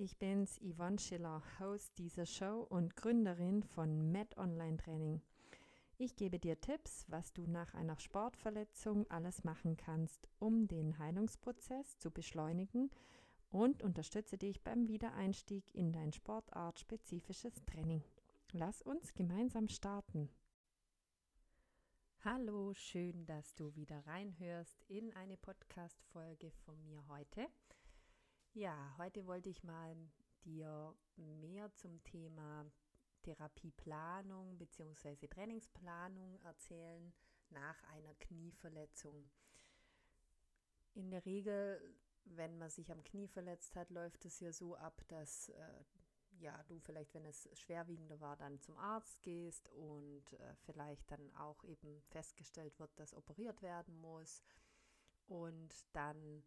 ich 0.00 0.16
bin's, 0.16 0.58
Yvonne 0.62 0.98
Schiller, 0.98 1.42
Host 1.58 1.98
dieser 1.98 2.24
Show 2.24 2.66
und 2.70 2.96
Gründerin 2.96 3.62
von 3.62 4.10
Med 4.10 4.34
Online 4.38 4.78
Training. 4.78 5.20
Ich 5.98 6.16
gebe 6.16 6.38
dir 6.38 6.58
Tipps, 6.58 7.04
was 7.08 7.34
du 7.34 7.46
nach 7.46 7.74
einer 7.74 7.98
Sportverletzung 7.98 9.06
alles 9.10 9.44
machen 9.44 9.76
kannst, 9.76 10.26
um 10.38 10.66
den 10.66 10.98
Heilungsprozess 10.98 11.98
zu 11.98 12.10
beschleunigen 12.10 12.90
und 13.50 13.82
unterstütze 13.82 14.38
dich 14.38 14.62
beim 14.64 14.88
Wiedereinstieg 14.88 15.64
in 15.74 15.92
dein 15.92 16.14
sportartspezifisches 16.14 17.62
Training. 17.66 18.02
Lass 18.52 18.80
uns 18.80 19.12
gemeinsam 19.12 19.68
starten. 19.68 20.30
Hallo, 22.24 22.72
schön, 22.72 23.26
dass 23.26 23.54
du 23.54 23.74
wieder 23.74 24.06
reinhörst 24.06 24.82
in 24.88 25.14
eine 25.14 25.36
Podcast-Folge 25.36 26.50
von 26.64 26.82
mir 26.84 27.06
heute. 27.08 27.46
Ja, 28.54 28.94
heute 28.98 29.26
wollte 29.28 29.48
ich 29.48 29.62
mal 29.62 29.96
dir 30.44 30.92
mehr 31.16 31.72
zum 31.76 32.02
Thema 32.02 32.66
Therapieplanung 33.22 34.58
bzw. 34.58 35.28
Trainingsplanung 35.28 36.40
erzählen 36.42 37.12
nach 37.50 37.80
einer 37.84 38.12
Knieverletzung. 38.16 39.30
In 40.94 41.12
der 41.12 41.24
Regel, 41.26 41.80
wenn 42.24 42.58
man 42.58 42.70
sich 42.70 42.90
am 42.90 43.04
Knie 43.04 43.28
verletzt 43.28 43.76
hat, 43.76 43.88
läuft 43.90 44.24
es 44.24 44.40
ja 44.40 44.52
so 44.52 44.74
ab, 44.74 45.00
dass 45.06 45.50
äh, 45.50 45.84
ja, 46.40 46.60
du 46.64 46.80
vielleicht, 46.80 47.14
wenn 47.14 47.26
es 47.26 47.48
schwerwiegender 47.56 48.20
war, 48.20 48.36
dann 48.36 48.58
zum 48.58 48.76
Arzt 48.78 49.22
gehst 49.22 49.68
und 49.68 50.32
äh, 50.32 50.56
vielleicht 50.66 51.08
dann 51.12 51.32
auch 51.36 51.62
eben 51.62 52.02
festgestellt 52.08 52.80
wird, 52.80 52.90
dass 52.98 53.14
operiert 53.14 53.62
werden 53.62 53.96
muss. 54.00 54.42
Und 55.28 55.86
dann 55.92 56.42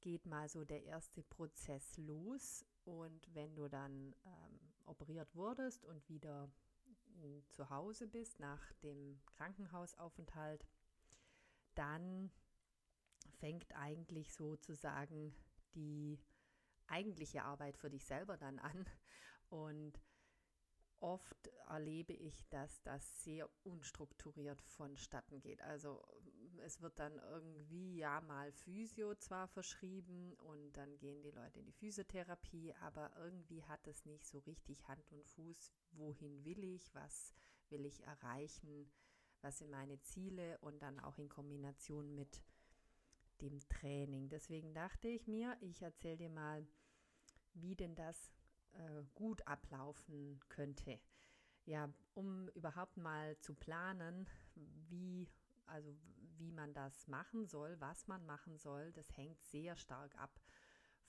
geht 0.00 0.26
mal 0.26 0.48
so 0.48 0.64
der 0.64 0.84
erste 0.84 1.22
Prozess 1.22 1.96
los. 1.96 2.64
Und 2.84 3.34
wenn 3.34 3.54
du 3.54 3.68
dann 3.68 4.14
ähm, 4.24 4.60
operiert 4.86 5.34
wurdest 5.34 5.84
und 5.84 6.08
wieder 6.08 6.50
hm, 7.20 7.44
zu 7.50 7.70
Hause 7.70 8.06
bist 8.06 8.40
nach 8.40 8.72
dem 8.82 9.20
Krankenhausaufenthalt, 9.26 10.66
dann 11.74 12.30
fängt 13.38 13.74
eigentlich 13.74 14.32
sozusagen 14.32 15.34
die 15.74 16.18
eigentliche 16.86 17.44
Arbeit 17.44 17.76
für 17.76 17.90
dich 17.90 18.04
selber 18.04 18.36
dann 18.36 18.58
an. 18.58 18.86
Und 19.48 20.00
oft 21.00 21.48
erlebe 21.68 22.12
ich, 22.12 22.48
dass 22.48 22.82
das 22.82 23.24
sehr 23.24 23.48
unstrukturiert 23.64 24.60
vonstatten 24.62 25.40
geht. 25.40 25.62
Also 25.62 26.02
es 26.60 26.80
wird 26.80 26.98
dann 26.98 27.18
irgendwie 27.30 27.96
ja 27.96 28.20
mal 28.20 28.52
Physio 28.52 29.14
zwar 29.14 29.48
verschrieben 29.48 30.34
und 30.34 30.72
dann 30.72 30.98
gehen 30.98 31.22
die 31.22 31.30
Leute 31.30 31.58
in 31.58 31.66
die 31.66 31.72
Physiotherapie, 31.72 32.74
aber 32.80 33.10
irgendwie 33.18 33.62
hat 33.64 33.86
es 33.86 34.04
nicht 34.04 34.26
so 34.26 34.38
richtig 34.40 34.86
Hand 34.88 35.10
und 35.12 35.26
Fuß. 35.26 35.72
Wohin 35.92 36.44
will 36.44 36.62
ich? 36.64 36.94
Was 36.94 37.34
will 37.68 37.84
ich 37.84 38.02
erreichen? 38.04 38.90
Was 39.42 39.58
sind 39.58 39.70
meine 39.70 40.00
Ziele? 40.00 40.58
Und 40.58 40.82
dann 40.82 41.00
auch 41.00 41.18
in 41.18 41.28
Kombination 41.28 42.14
mit 42.14 42.42
dem 43.40 43.58
Training. 43.68 44.28
Deswegen 44.28 44.74
dachte 44.74 45.08
ich 45.08 45.26
mir, 45.26 45.56
ich 45.60 45.82
erzähle 45.82 46.18
dir 46.18 46.30
mal, 46.30 46.66
wie 47.54 47.74
denn 47.74 47.94
das 47.94 48.32
äh, 48.72 49.02
gut 49.14 49.46
ablaufen 49.46 50.40
könnte. 50.48 51.00
Ja, 51.64 51.92
um 52.14 52.48
überhaupt 52.50 52.96
mal 52.96 53.38
zu 53.40 53.54
planen, 53.54 54.28
wie 54.54 55.28
also 55.70 55.94
wie 56.40 56.50
man 56.50 56.74
das 56.74 57.06
machen 57.06 57.46
soll, 57.46 57.78
was 57.80 58.08
man 58.08 58.26
machen 58.26 58.58
soll, 58.58 58.92
das 58.92 59.16
hängt 59.16 59.40
sehr 59.44 59.76
stark 59.76 60.16
ab 60.16 60.40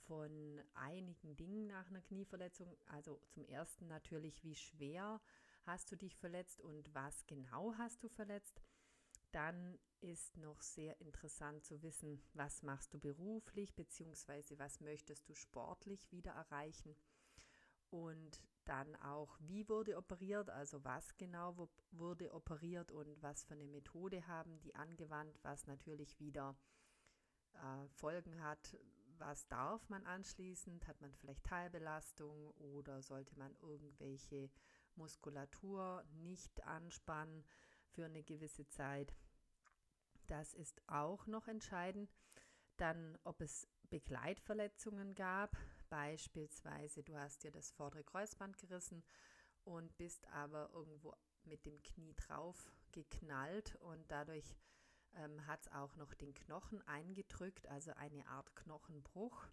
von 0.06 0.60
einigen 0.74 1.36
Dingen 1.36 1.66
nach 1.66 1.88
einer 1.88 2.02
Knieverletzung. 2.02 2.76
Also 2.86 3.20
zum 3.30 3.44
ersten 3.44 3.88
natürlich, 3.88 4.42
wie 4.44 4.54
schwer 4.54 5.20
hast 5.64 5.90
du 5.90 5.96
dich 5.96 6.16
verletzt 6.16 6.60
und 6.60 6.94
was 6.94 7.26
genau 7.26 7.74
hast 7.78 8.02
du 8.02 8.08
verletzt. 8.08 8.60
Dann 9.30 9.78
ist 10.00 10.36
noch 10.36 10.60
sehr 10.60 11.00
interessant 11.00 11.64
zu 11.64 11.82
wissen, 11.82 12.22
was 12.34 12.62
machst 12.62 12.92
du 12.92 12.98
beruflich, 12.98 13.74
beziehungsweise 13.74 14.58
was 14.58 14.80
möchtest 14.80 15.28
du 15.28 15.34
sportlich 15.34 16.10
wieder 16.10 16.32
erreichen. 16.32 16.94
Und 17.90 18.42
dann 18.64 18.94
auch, 18.96 19.36
wie 19.40 19.68
wurde 19.68 19.96
operiert, 19.96 20.50
also 20.50 20.84
was 20.84 21.16
genau 21.16 21.68
wurde 21.90 22.32
operiert 22.32 22.92
und 22.92 23.20
was 23.22 23.44
für 23.44 23.54
eine 23.54 23.66
Methode 23.66 24.26
haben 24.26 24.58
die 24.60 24.74
angewandt, 24.74 25.38
was 25.42 25.66
natürlich 25.66 26.18
wieder 26.20 26.56
äh, 27.54 27.88
Folgen 27.88 28.42
hat. 28.42 28.76
Was 29.18 29.46
darf 29.46 29.88
man 29.88 30.04
anschließend? 30.04 30.86
Hat 30.86 31.00
man 31.00 31.12
vielleicht 31.14 31.44
Teilbelastung 31.44 32.50
oder 32.52 33.02
sollte 33.02 33.38
man 33.38 33.54
irgendwelche 33.60 34.50
Muskulatur 34.96 36.04
nicht 36.12 36.64
anspannen 36.64 37.44
für 37.90 38.06
eine 38.06 38.22
gewisse 38.22 38.66
Zeit? 38.68 39.14
Das 40.26 40.54
ist 40.54 40.82
auch 40.88 41.26
noch 41.26 41.46
entscheidend. 41.46 42.12
Dann, 42.76 43.18
ob 43.24 43.40
es 43.42 43.68
Begleitverletzungen 43.90 45.14
gab, 45.14 45.56
beispielsweise 45.92 47.02
du 47.02 47.14
hast 47.18 47.44
dir 47.44 47.50
das 47.50 47.70
vordere 47.70 48.02
Kreuzband 48.02 48.56
gerissen 48.56 49.04
und 49.64 49.94
bist 49.98 50.26
aber 50.28 50.70
irgendwo 50.72 51.12
mit 51.44 51.66
dem 51.66 51.82
Knie 51.82 52.14
drauf 52.14 52.72
geknallt 52.92 53.76
und 53.76 54.10
dadurch 54.10 54.56
ähm, 55.16 55.46
hat 55.46 55.60
es 55.60 55.72
auch 55.72 55.94
noch 55.96 56.14
den 56.14 56.32
Knochen 56.32 56.80
eingedrückt, 56.88 57.66
also 57.66 57.92
eine 57.92 58.26
Art 58.26 58.56
Knochenbruch. 58.56 59.46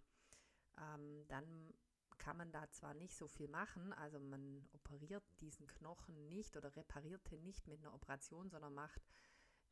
Ähm, 0.78 1.26
dann 1.28 1.74
kann 2.16 2.38
man 2.38 2.52
da 2.52 2.70
zwar 2.70 2.94
nicht 2.94 3.14
so 3.14 3.28
viel 3.28 3.48
machen, 3.48 3.92
also 3.92 4.18
man 4.18 4.66
operiert 4.72 5.24
diesen 5.42 5.66
Knochen 5.66 6.26
nicht 6.26 6.56
oder 6.56 6.74
reparierte 6.74 7.36
nicht 7.36 7.66
mit 7.66 7.80
einer 7.80 7.92
Operation, 7.92 8.48
sondern 8.48 8.72
macht 8.72 9.02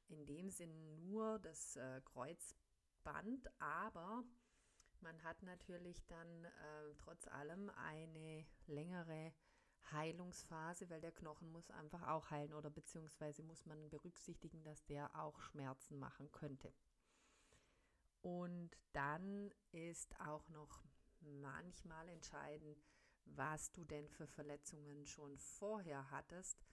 in 0.08 0.26
dem 0.26 0.50
Sinn 0.50 0.98
nur 0.98 1.38
das 1.38 1.76
äh, 1.76 2.02
Kreuzband, 2.04 3.48
aber 3.58 4.22
man 5.02 5.22
hat 5.22 5.42
natürlich 5.42 6.04
dann 6.06 6.44
äh, 6.44 6.94
trotz 6.98 7.26
allem 7.28 7.70
eine 7.70 8.46
längere 8.66 9.32
Heilungsphase, 9.92 10.90
weil 10.90 11.00
der 11.00 11.12
Knochen 11.12 11.50
muss 11.50 11.70
einfach 11.70 12.06
auch 12.08 12.30
heilen 12.30 12.52
oder 12.52 12.70
beziehungsweise 12.70 13.42
muss 13.42 13.64
man 13.66 13.88
berücksichtigen, 13.88 14.62
dass 14.64 14.84
der 14.86 15.14
auch 15.18 15.40
Schmerzen 15.40 15.98
machen 15.98 16.30
könnte. 16.32 16.72
Und 18.20 18.76
dann 18.92 19.50
ist 19.72 20.18
auch 20.20 20.48
noch 20.48 20.84
manchmal 21.20 22.08
entscheidend, 22.08 22.84
was 23.24 23.70
du 23.72 23.84
denn 23.84 24.08
für 24.08 24.26
Verletzungen 24.26 25.06
schon 25.06 25.38
vorher 25.38 26.10
hattest 26.10 26.64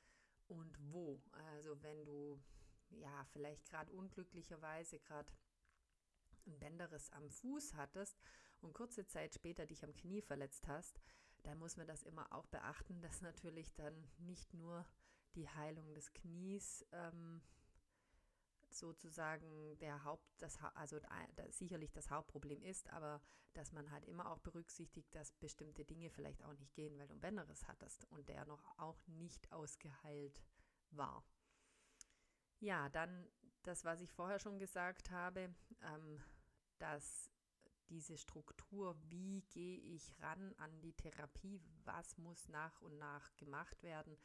und 0.47 0.77
wo. 0.91 1.21
Also 1.31 1.81
wenn 1.83 2.05
du 2.05 2.41
ja 2.89 3.25
vielleicht 3.31 3.65
gerade 3.69 3.91
unglücklicherweise 3.91 4.99
gerade 4.99 5.31
ein 6.47 6.59
Bänderriss 6.59 7.09
am 7.11 7.29
Fuß 7.29 7.75
hattest 7.75 8.19
und 8.61 8.73
kurze 8.73 9.05
Zeit 9.05 9.33
später 9.33 9.65
dich 9.65 9.83
am 9.83 9.93
Knie 9.93 10.21
verletzt 10.21 10.67
hast, 10.67 10.99
dann 11.43 11.59
muss 11.59 11.77
man 11.77 11.87
das 11.87 12.03
immer 12.03 12.31
auch 12.33 12.47
beachten, 12.47 13.01
dass 13.01 13.21
natürlich 13.21 13.73
dann 13.75 14.07
nicht 14.17 14.53
nur 14.53 14.85
die 15.35 15.49
Heilung 15.49 15.93
des 15.93 16.13
Knies 16.13 16.85
ähm, 16.91 17.41
sozusagen 18.69 19.77
der 19.79 20.03
Haupt, 20.03 20.25
das, 20.39 20.57
also 20.73 20.99
da, 20.99 21.09
sicherlich 21.49 21.91
das 21.91 22.09
Hauptproblem 22.09 22.63
ist, 22.63 22.89
aber 22.89 23.21
dass 23.53 23.71
man 23.71 23.89
halt 23.91 24.05
immer 24.05 24.31
auch 24.31 24.39
berücksichtigt, 24.39 25.13
dass 25.15 25.31
bestimmte 25.33 25.85
Dinge 25.85 26.09
vielleicht 26.09 26.43
auch 26.43 26.53
nicht 26.53 26.73
gehen, 26.73 26.97
weil 26.97 27.07
du 27.07 27.13
ein 27.13 27.21
Bänderriss 27.21 27.67
hattest 27.67 28.05
und 28.11 28.27
der 28.27 28.45
noch 28.45 28.77
auch 28.77 29.05
nicht 29.07 29.51
ausgeheilt 29.51 30.41
war. 30.91 31.23
Ja, 32.59 32.89
dann 32.89 33.29
das, 33.63 33.85
was 33.85 34.01
ich 34.01 34.11
vorher 34.11 34.39
schon 34.39 34.59
gesagt 34.59 35.09
habe, 35.09 35.53
ähm, 35.81 36.21
dass 36.77 37.31
diese 37.89 38.17
Struktur, 38.17 38.97
wie 39.09 39.43
gehe 39.51 39.77
ich 39.77 40.19
ran 40.19 40.53
an 40.57 40.81
die 40.81 40.93
Therapie, 40.93 41.61
was 41.83 42.17
muss 42.17 42.47
nach 42.49 42.81
und 42.81 42.97
nach 42.97 43.35
gemacht 43.37 43.81
werden 43.83 44.17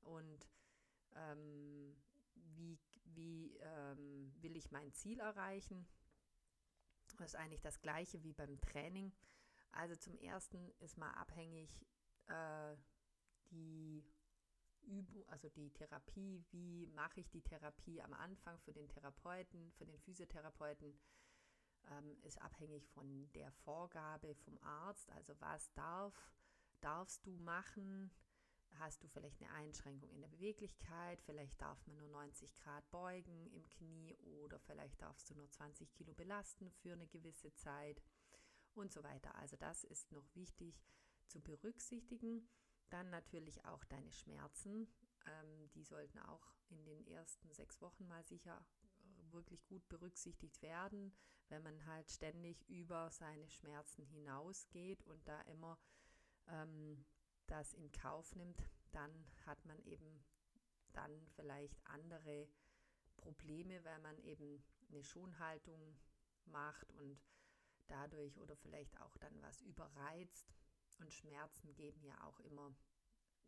und 0.00 0.48
ähm, 1.14 1.96
wie, 2.34 2.78
wie 3.04 3.56
ähm, 3.56 4.32
will 4.40 4.56
ich 4.56 4.70
mein 4.70 4.92
Ziel 4.92 5.20
erreichen. 5.20 5.86
Das 7.16 7.32
ist 7.32 7.36
eigentlich 7.36 7.60
das 7.60 7.80
gleiche 7.80 8.22
wie 8.22 8.32
beim 8.32 8.60
Training. 8.60 9.12
Also 9.72 9.96
zum 9.96 10.16
ersten 10.18 10.70
ist 10.78 10.96
mal 10.96 11.10
abhängig 11.12 11.84
äh, 12.28 12.76
die 13.50 14.04
Übung, 14.82 15.28
also 15.28 15.48
die 15.48 15.70
Therapie, 15.70 16.44
wie 16.50 16.86
mache 16.88 17.20
ich 17.20 17.30
die 17.30 17.42
Therapie 17.42 18.00
am 18.02 18.12
Anfang 18.14 18.58
für 18.60 18.72
den 18.72 18.88
Therapeuten, 18.88 19.72
für 19.72 19.84
den 19.84 19.98
Physiotherapeuten, 19.98 20.98
ähm, 21.90 22.16
ist 22.22 22.40
abhängig 22.40 22.86
von 22.88 23.30
der 23.32 23.50
Vorgabe 23.52 24.34
vom 24.34 24.58
Arzt. 24.62 25.10
Also 25.12 25.34
was 25.40 25.72
darf, 25.72 26.14
darfst 26.80 27.26
du 27.26 27.36
machen? 27.38 28.10
Hast 28.78 29.02
du 29.02 29.08
vielleicht 29.08 29.42
eine 29.42 29.52
Einschränkung 29.52 30.10
in 30.10 30.20
der 30.20 30.28
Beweglichkeit? 30.28 31.20
Vielleicht 31.22 31.60
darf 31.60 31.84
man 31.86 31.96
nur 31.96 32.08
90 32.08 32.54
Grad 32.56 32.88
beugen 32.90 33.50
im 33.52 33.68
Knie 33.68 34.16
oder 34.42 34.58
vielleicht 34.60 35.00
darfst 35.02 35.28
du 35.30 35.34
nur 35.34 35.50
20 35.50 35.92
Kilo 35.92 36.14
belasten 36.14 36.70
für 36.70 36.92
eine 36.92 37.08
gewisse 37.08 37.52
Zeit 37.54 38.00
und 38.74 38.92
so 38.92 39.02
weiter. 39.02 39.34
Also 39.34 39.56
das 39.56 39.84
ist 39.84 40.12
noch 40.12 40.34
wichtig 40.34 40.80
zu 41.26 41.40
berücksichtigen. 41.40 42.48
Dann 42.90 43.10
natürlich 43.10 43.64
auch 43.64 43.84
deine 43.84 44.12
Schmerzen. 44.12 44.88
Ähm, 45.26 45.70
die 45.74 45.84
sollten 45.84 46.18
auch 46.20 46.52
in 46.68 46.84
den 46.84 47.06
ersten 47.06 47.52
sechs 47.52 47.80
Wochen 47.80 48.06
mal 48.08 48.24
sicher 48.24 48.64
wirklich 49.32 49.64
gut 49.66 49.88
berücksichtigt 49.88 50.62
werden, 50.62 51.12
wenn 51.48 51.62
man 51.62 51.84
halt 51.86 52.10
ständig 52.10 52.68
über 52.68 53.10
seine 53.10 53.48
Schmerzen 53.48 54.04
hinausgeht 54.04 55.02
und 55.04 55.26
da 55.26 55.40
immer 55.42 55.78
ähm, 56.48 57.04
das 57.46 57.72
in 57.74 57.90
Kauf 57.92 58.34
nimmt, 58.36 58.62
dann 58.92 59.26
hat 59.46 59.64
man 59.64 59.78
eben 59.84 60.24
dann 60.92 61.26
vielleicht 61.34 61.84
andere 61.86 62.48
Probleme, 63.16 63.84
weil 63.84 63.98
man 64.00 64.18
eben 64.18 64.62
eine 64.88 65.02
Schonhaltung 65.02 65.96
macht 66.46 66.92
und 66.92 67.20
dadurch 67.86 68.38
oder 68.40 68.56
vielleicht 68.56 69.00
auch 69.00 69.16
dann 69.18 69.40
was 69.42 69.60
überreizt. 69.62 70.54
Und 70.98 71.12
Schmerzen 71.12 71.74
geben 71.74 72.02
ja 72.04 72.22
auch 72.24 72.40
immer 72.40 72.74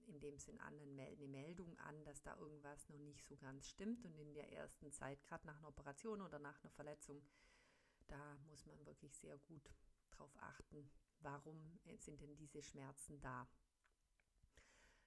in 0.07 0.21
dem 0.21 0.39
Sinn 0.39 0.61
anderen 0.61 0.99
eine 0.99 1.29
Meldung 1.29 1.79
an, 1.79 2.05
dass 2.05 2.23
da 2.23 2.37
irgendwas 2.37 2.89
noch 2.89 2.99
nicht 2.99 3.25
so 3.25 3.37
ganz 3.37 3.69
stimmt. 3.69 4.05
Und 4.05 4.19
in 4.19 4.35
der 4.35 4.53
ersten 4.53 4.93
Zeit, 4.93 5.23
gerade 5.25 5.47
nach 5.47 5.59
einer 5.59 5.69
Operation 5.69 6.21
oder 6.21 6.39
nach 6.39 6.63
einer 6.63 6.71
Verletzung, 6.71 7.23
da 8.09 8.39
muss 8.49 8.67
man 8.67 8.85
wirklich 8.87 9.17
sehr 9.17 9.39
gut 9.39 9.75
drauf 10.11 10.35
achten, 10.41 10.91
warum 11.21 11.79
sind 11.97 12.21
denn 12.21 12.37
diese 12.37 12.63
Schmerzen 12.63 13.21
da. 13.21 13.49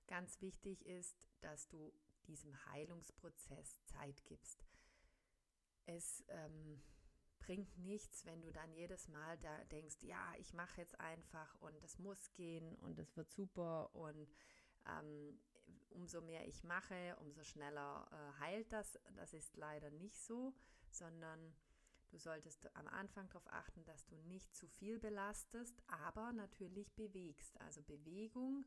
Ganz 0.08 0.42
wichtig 0.42 0.86
ist, 0.86 1.28
dass 1.42 1.68
du 1.68 1.92
diesem 2.28 2.54
Heilungsprozess 2.68 3.84
Zeit 3.86 4.24
gibst. 4.26 4.66
Es 5.86 6.24
ähm, 6.30 6.82
bringt 7.40 7.78
nichts, 7.78 8.26
wenn 8.26 8.42
du 8.42 8.52
dann 8.52 8.74
jedes 8.74 9.08
Mal 9.08 9.38
da 9.38 9.64
denkst, 9.66 10.02
ja, 10.02 10.34
ich 10.40 10.54
mache 10.54 10.82
jetzt 10.82 11.00
einfach 11.00 11.56
und 11.62 11.84
es 11.84 12.00
muss 12.00 12.34
gehen 12.34 12.76
und 12.78 12.98
es 13.00 13.16
wird 13.16 13.30
super 13.30 13.94
und 13.96 14.34
ähm, 14.88 15.40
umso 15.90 16.22
mehr 16.22 16.48
ich 16.48 16.64
mache, 16.64 17.16
umso 17.22 17.44
schneller 17.44 18.08
äh, 18.12 18.40
heilt 18.40 18.72
das. 18.72 19.00
Das 19.16 19.34
ist 19.34 19.56
leider 19.58 19.90
nicht 19.92 20.20
so, 20.20 20.54
sondern 20.90 21.56
du 22.10 22.18
solltest 22.18 22.76
am 22.76 22.88
Anfang 22.88 23.28
darauf 23.28 23.48
achten, 23.52 23.84
dass 23.86 24.06
du 24.06 24.16
nicht 24.18 24.56
zu 24.56 24.68
viel 24.68 25.00
belastest, 25.00 25.82
aber 25.88 26.34
natürlich 26.34 26.94
bewegst. 26.96 27.60
Also 27.62 27.82
Bewegung 27.84 28.66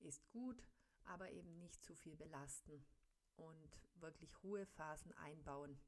ist 0.00 0.28
gut, 0.30 0.62
aber 1.04 1.30
eben 1.30 1.58
nicht 1.58 1.84
zu 1.84 1.94
viel 1.94 2.16
belasten 2.16 2.84
und 3.36 3.80
wirklich 3.96 4.42
Ruhephasen 4.42 5.12
einbauen. 5.14 5.78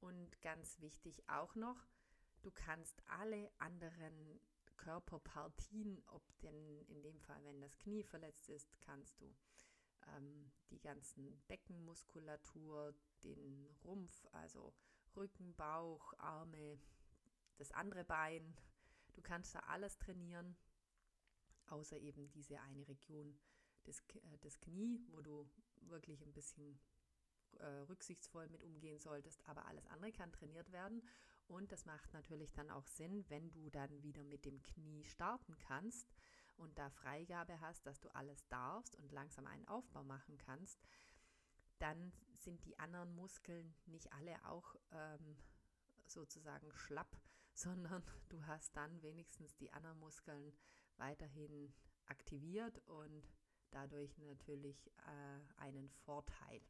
Und 0.00 0.40
ganz 0.42 0.80
wichtig 0.80 1.28
auch 1.28 1.54
noch, 1.54 1.86
du 2.42 2.50
kannst 2.50 3.02
alle 3.08 3.50
anderen 3.58 4.40
Körperpartien, 4.76 6.02
ob 6.06 6.22
denn 6.40 6.82
in 6.88 7.02
dem 7.02 7.18
Fall, 7.20 7.42
wenn 7.44 7.60
das 7.60 7.78
Knie 7.78 8.02
verletzt 8.02 8.48
ist, 8.48 8.80
kannst 8.80 9.20
du 9.20 9.34
ähm, 10.16 10.50
die 10.70 10.80
ganzen 10.80 11.40
Beckenmuskulatur, 11.48 12.94
den 13.22 13.68
Rumpf, 13.84 14.26
also 14.32 14.74
Rücken, 15.16 15.54
Bauch, 15.54 16.12
Arme, 16.18 16.78
das 17.56 17.70
andere 17.72 18.04
Bein, 18.04 18.56
du 19.14 19.22
kannst 19.22 19.54
da 19.54 19.60
alles 19.60 19.96
trainieren, 19.98 20.56
außer 21.66 21.98
eben 21.98 22.30
diese 22.32 22.60
eine 22.60 22.86
Region 22.88 23.38
des, 23.86 24.00
äh, 24.00 24.38
des 24.38 24.60
Knie, 24.60 25.00
wo 25.08 25.20
du 25.20 25.48
wirklich 25.82 26.22
ein 26.22 26.32
bisschen 26.32 26.78
äh, 27.58 27.66
rücksichtsvoll 27.88 28.48
mit 28.48 28.62
umgehen 28.62 28.98
solltest, 28.98 29.46
aber 29.46 29.66
alles 29.66 29.86
andere 29.86 30.12
kann 30.12 30.32
trainiert 30.32 30.72
werden. 30.72 31.02
Und 31.46 31.72
das 31.72 31.84
macht 31.84 32.12
natürlich 32.12 32.52
dann 32.52 32.70
auch 32.70 32.86
Sinn, 32.86 33.24
wenn 33.28 33.50
du 33.50 33.70
dann 33.70 34.02
wieder 34.02 34.24
mit 34.24 34.44
dem 34.44 34.62
Knie 34.62 35.04
starten 35.04 35.56
kannst 35.58 36.08
und 36.56 36.78
da 36.78 36.90
Freigabe 36.90 37.60
hast, 37.60 37.86
dass 37.86 38.00
du 38.00 38.08
alles 38.14 38.46
darfst 38.48 38.96
und 38.96 39.12
langsam 39.12 39.46
einen 39.46 39.66
Aufbau 39.68 40.02
machen 40.02 40.38
kannst, 40.38 40.80
dann 41.78 42.12
sind 42.32 42.64
die 42.64 42.78
anderen 42.78 43.14
Muskeln 43.14 43.74
nicht 43.86 44.12
alle 44.12 44.36
auch 44.46 44.74
ähm, 44.92 45.36
sozusagen 46.06 46.72
schlapp, 46.72 47.16
sondern 47.54 48.02
du 48.28 48.46
hast 48.46 48.76
dann 48.76 49.02
wenigstens 49.02 49.54
die 49.56 49.72
anderen 49.72 49.98
Muskeln 49.98 50.52
weiterhin 50.96 51.74
aktiviert 52.06 52.78
und 52.86 53.28
dadurch 53.70 54.16
natürlich 54.18 54.90
äh, 55.06 55.60
einen 55.60 55.88
Vorteil. 55.90 56.60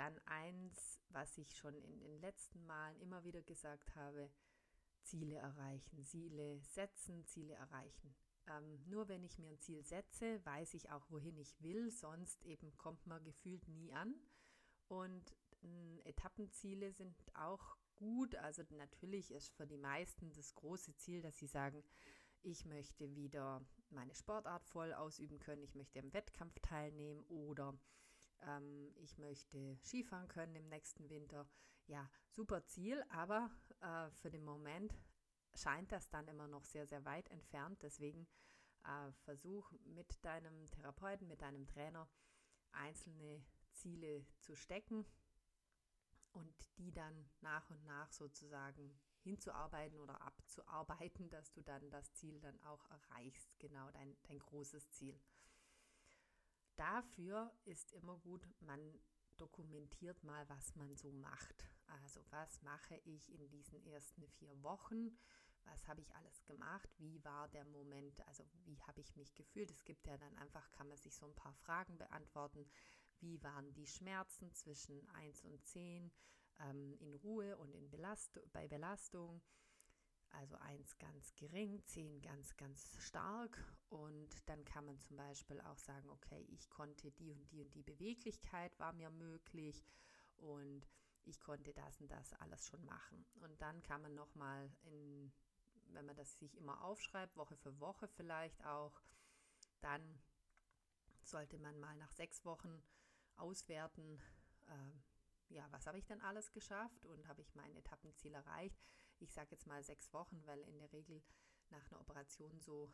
Dann 0.00 0.18
eins, 0.24 0.98
was 1.10 1.36
ich 1.36 1.54
schon 1.54 1.74
in 1.74 2.00
den 2.00 2.20
letzten 2.22 2.64
Malen 2.64 2.98
immer 3.00 3.22
wieder 3.22 3.42
gesagt 3.42 3.94
habe, 3.96 4.30
Ziele 5.02 5.36
erreichen, 5.36 6.02
Ziele 6.06 6.58
setzen, 6.62 7.26
Ziele 7.26 7.52
erreichen. 7.52 8.14
Ähm, 8.46 8.82
nur 8.86 9.08
wenn 9.08 9.22
ich 9.22 9.38
mir 9.38 9.50
ein 9.50 9.60
Ziel 9.60 9.84
setze, 9.84 10.42
weiß 10.46 10.72
ich 10.72 10.90
auch, 10.90 11.04
wohin 11.10 11.36
ich 11.36 11.60
will, 11.60 11.90
sonst 11.90 12.42
eben 12.46 12.74
kommt 12.78 13.06
man 13.06 13.22
gefühlt 13.24 13.68
nie 13.68 13.92
an. 13.92 14.14
Und 14.88 15.36
äh, 15.62 16.00
Etappenziele 16.08 16.92
sind 16.92 17.14
auch 17.34 17.76
gut. 17.94 18.34
Also 18.36 18.62
natürlich 18.70 19.30
ist 19.30 19.52
für 19.52 19.66
die 19.66 19.76
meisten 19.76 20.32
das 20.32 20.54
große 20.54 20.96
Ziel, 20.96 21.20
dass 21.20 21.36
sie 21.36 21.46
sagen, 21.46 21.84
ich 22.40 22.64
möchte 22.64 23.14
wieder 23.14 23.62
meine 23.90 24.14
Sportart 24.14 24.64
voll 24.64 24.94
ausüben 24.94 25.38
können, 25.40 25.62
ich 25.62 25.74
möchte 25.74 25.98
im 25.98 26.14
Wettkampf 26.14 26.58
teilnehmen 26.60 27.22
oder 27.28 27.78
ähm, 28.46 28.92
ich 28.96 29.18
möchte 29.18 29.78
Skifahren 29.84 30.28
können 30.28 30.56
im 30.56 30.68
nächsten 30.68 31.08
Winter. 31.08 31.48
Ja, 31.86 32.08
super 32.28 32.64
Ziel, 32.64 33.02
aber 33.08 33.50
äh, 33.80 34.10
für 34.10 34.30
den 34.30 34.44
Moment 34.44 34.94
scheint 35.54 35.90
das 35.92 36.08
dann 36.08 36.28
immer 36.28 36.46
noch 36.46 36.64
sehr, 36.64 36.86
sehr 36.86 37.04
weit 37.04 37.28
entfernt. 37.30 37.82
Deswegen 37.82 38.26
äh, 38.84 39.12
versuch 39.24 39.72
mit 39.84 40.24
deinem 40.24 40.70
Therapeuten, 40.70 41.26
mit 41.26 41.42
deinem 41.42 41.66
Trainer 41.66 42.08
einzelne 42.72 43.44
Ziele 43.72 44.24
zu 44.38 44.54
stecken 44.54 45.04
und 46.32 46.54
die 46.78 46.92
dann 46.92 47.28
nach 47.40 47.68
und 47.70 47.84
nach 47.84 48.12
sozusagen 48.12 48.98
hinzuarbeiten 49.22 49.98
oder 49.98 50.20
abzuarbeiten, 50.22 51.28
dass 51.28 51.52
du 51.52 51.62
dann 51.62 51.90
das 51.90 52.12
Ziel 52.14 52.40
dann 52.40 52.58
auch 52.62 52.84
erreichst, 52.90 53.58
genau 53.58 53.90
dein, 53.90 54.16
dein 54.22 54.38
großes 54.38 54.90
Ziel. 54.90 55.20
Dafür 56.80 57.52
ist 57.66 57.92
immer 57.92 58.16
gut, 58.16 58.48
man 58.60 58.80
dokumentiert 59.36 60.24
mal, 60.24 60.48
was 60.48 60.74
man 60.76 60.96
so 60.96 61.12
macht. 61.12 61.68
Also 61.86 62.20
was 62.30 62.62
mache 62.62 62.96
ich 63.04 63.30
in 63.32 63.50
diesen 63.50 63.84
ersten 63.84 64.26
vier 64.28 64.62
Wochen? 64.62 65.18
Was 65.64 65.86
habe 65.86 66.00
ich 66.00 66.16
alles 66.16 66.42
gemacht? 66.46 66.88
Wie 66.96 67.22
war 67.22 67.48
der 67.48 67.66
Moment? 67.66 68.26
Also 68.26 68.44
wie 68.64 68.80
habe 68.80 69.02
ich 69.02 69.14
mich 69.14 69.34
gefühlt? 69.34 69.70
Es 69.70 69.84
gibt 69.84 70.06
ja 70.06 70.16
dann 70.16 70.38
einfach, 70.38 70.72
kann 70.72 70.88
man 70.88 70.96
sich 70.96 71.14
so 71.14 71.26
ein 71.26 71.34
paar 71.34 71.52
Fragen 71.52 71.98
beantworten. 71.98 72.66
Wie 73.18 73.42
waren 73.42 73.74
die 73.74 73.86
Schmerzen 73.86 74.50
zwischen 74.54 75.06
1 75.10 75.44
und 75.44 75.62
10? 75.66 76.10
ähm, 76.60 76.96
in 77.00 77.14
Ruhe 77.14 77.56
und 77.56 77.74
in 77.74 77.90
Belast 77.90 78.40
bei 78.52 78.68
Belastung. 78.68 79.42
Also 80.32 80.56
1 80.56 80.98
ganz 80.98 81.34
gering, 81.34 81.82
10 81.86 82.22
ganz, 82.22 82.56
ganz 82.56 82.96
stark. 83.00 83.58
Und 83.88 84.28
dann 84.48 84.64
kann 84.64 84.86
man 84.86 84.98
zum 84.98 85.16
Beispiel 85.16 85.60
auch 85.60 85.78
sagen, 85.78 86.08
okay, 86.10 86.46
ich 86.50 86.68
konnte 86.70 87.10
die 87.12 87.32
und 87.32 87.50
die 87.50 87.62
und 87.62 87.74
die 87.74 87.82
Beweglichkeit 87.82 88.78
war 88.78 88.92
mir 88.92 89.10
möglich 89.10 89.84
und 90.36 90.86
ich 91.24 91.40
konnte 91.40 91.72
das 91.72 92.00
und 92.00 92.10
das 92.10 92.32
alles 92.34 92.66
schon 92.66 92.84
machen. 92.84 93.26
Und 93.40 93.60
dann 93.60 93.82
kann 93.82 94.02
man 94.02 94.14
nochmal 94.14 94.70
in, 94.82 95.32
wenn 95.88 96.06
man 96.06 96.16
das 96.16 96.38
sich 96.38 96.56
immer 96.56 96.82
aufschreibt, 96.82 97.36
Woche 97.36 97.56
für 97.56 97.78
Woche 97.80 98.08
vielleicht 98.08 98.64
auch, 98.64 99.00
dann 99.80 100.22
sollte 101.22 101.58
man 101.58 101.78
mal 101.78 101.96
nach 101.96 102.12
sechs 102.12 102.44
Wochen 102.44 102.82
auswerten, 103.36 104.20
äh, 104.68 105.54
ja, 105.54 105.66
was 105.72 105.86
habe 105.86 105.98
ich 105.98 106.06
denn 106.06 106.20
alles 106.20 106.52
geschafft 106.52 107.04
und 107.06 107.26
habe 107.26 107.42
ich 107.42 107.54
mein 107.54 107.74
Etappenziel 107.74 108.34
erreicht? 108.34 108.80
Ich 109.20 109.32
sage 109.32 109.50
jetzt 109.52 109.66
mal 109.66 109.82
sechs 109.82 110.12
Wochen, 110.12 110.42
weil 110.46 110.60
in 110.62 110.78
der 110.78 110.92
Regel 110.92 111.22
nach 111.70 111.90
einer 111.90 112.00
Operation 112.00 112.58
so 112.60 112.90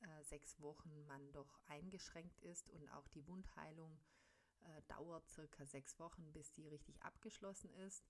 äh, 0.00 0.22
sechs 0.22 0.60
Wochen 0.60 1.06
man 1.06 1.32
doch 1.32 1.60
eingeschränkt 1.66 2.40
ist 2.40 2.70
und 2.70 2.88
auch 2.90 3.08
die 3.08 3.26
Wundheilung 3.26 3.98
äh, 4.60 4.82
dauert 4.88 5.28
circa 5.28 5.64
sechs 5.66 5.98
Wochen, 5.98 6.32
bis 6.32 6.52
die 6.52 6.68
richtig 6.68 7.02
abgeschlossen 7.02 7.72
ist. 7.74 8.04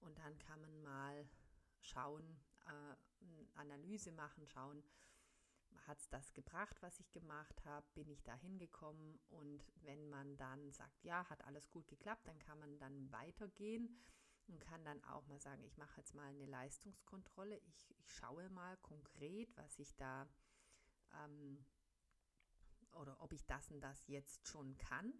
Und 0.00 0.18
dann 0.18 0.38
kann 0.38 0.60
man 0.60 0.82
mal 0.82 1.28
schauen, 1.80 2.40
äh, 2.66 2.96
Analyse 3.54 4.12
machen, 4.12 4.46
schauen, 4.46 4.82
hat 5.86 5.98
es 5.98 6.08
das 6.08 6.32
gebracht, 6.32 6.76
was 6.82 7.00
ich 7.00 7.10
gemacht 7.12 7.64
habe? 7.64 7.86
Bin 7.94 8.08
ich 8.10 8.22
da 8.22 8.34
hingekommen? 8.34 9.18
Und 9.28 9.64
wenn 9.82 10.08
man 10.08 10.36
dann 10.36 10.72
sagt, 10.72 11.04
ja, 11.04 11.28
hat 11.28 11.44
alles 11.44 11.70
gut 11.70 11.86
geklappt, 11.88 12.26
dann 12.26 12.38
kann 12.38 12.58
man 12.58 12.78
dann 12.78 13.10
weitergehen 13.12 13.96
und 14.50 14.60
kann 14.60 14.84
dann 14.84 15.02
auch 15.04 15.26
mal 15.26 15.40
sagen, 15.40 15.62
ich 15.64 15.76
mache 15.76 15.98
jetzt 15.98 16.14
mal 16.14 16.26
eine 16.26 16.46
Leistungskontrolle. 16.46 17.58
Ich, 17.58 17.94
ich 17.98 18.12
schaue 18.12 18.48
mal 18.50 18.76
konkret, 18.78 19.56
was 19.56 19.78
ich 19.78 19.94
da 19.96 20.28
ähm, 21.24 21.64
oder 22.92 23.20
ob 23.20 23.32
ich 23.32 23.46
das 23.46 23.70
und 23.70 23.80
das 23.80 24.06
jetzt 24.08 24.48
schon 24.48 24.76
kann. 24.76 25.12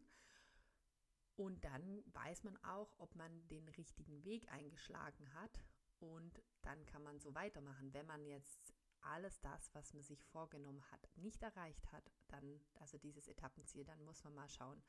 Und 1.37 1.65
dann 1.65 2.03
weiß 2.13 2.45
man 2.45 2.57
auch, 2.65 2.99
ob 2.99 3.15
man 3.15 3.47
den 3.49 3.69
richtigen 3.69 4.25
Weg 4.25 4.51
eingeschlagen 4.53 5.33
hat. 5.35 5.61
Und 5.99 6.43
dann 6.63 6.85
kann 6.87 7.03
man 7.03 7.19
so 7.19 7.35
weitermachen. 7.35 7.95
Wenn 7.95 8.07
man 8.07 8.27
jetzt 8.27 8.75
alles 9.01 9.41
das, 9.41 9.75
was 9.75 9.95
man 9.95 10.03
sich 10.03 10.23
vorgenommen 10.25 10.83
hat, 10.91 11.09
nicht 11.17 11.43
erreicht 11.43 11.91
hat, 11.93 12.11
dann, 12.29 12.61
also 12.75 12.99
dieses 12.99 13.29
Etappenziel, 13.29 13.85
dann 13.85 14.03
muss 14.05 14.23
man 14.25 14.35
mal 14.35 14.49
schauen, 14.49 14.83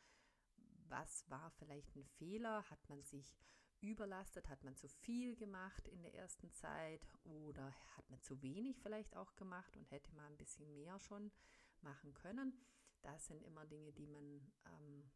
was 0.90 1.30
war 1.30 1.50
vielleicht 1.52 1.96
ein 1.96 2.04
Fehler? 2.04 2.70
Hat 2.70 2.90
man 2.90 3.02
sich 3.04 3.38
überlastet? 3.82 4.50
Hat 4.50 4.64
man 4.64 4.76
zu 4.76 4.88
viel 4.88 5.36
gemacht 5.36 5.88
in 5.88 6.02
der 6.02 6.14
ersten 6.14 6.52
Zeit? 6.54 7.08
Oder 7.24 7.74
hat 7.98 8.10
man 8.10 8.22
zu 8.22 8.42
wenig 8.42 8.80
vielleicht 8.80 9.16
auch 9.16 9.36
gemacht 9.36 9.76
und 9.78 9.90
hätte 9.92 10.14
mal 10.14 10.26
ein 10.28 10.38
bisschen 10.38 10.74
mehr 10.74 11.00
schon 11.00 11.32
machen 11.82 12.14
können? 12.14 12.54
Das 13.02 13.28
sind 13.28 13.44
immer 13.44 13.66
Dinge, 13.66 13.92
die 13.94 14.08
man 14.08 14.52
ähm, 14.66 15.12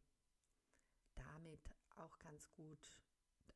damit 1.14 1.60
auch 1.96 2.18
ganz 2.18 2.50
gut 2.52 3.00